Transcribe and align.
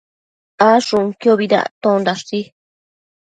Ashunquiobi 0.67 1.49
dactondashi 1.53 2.41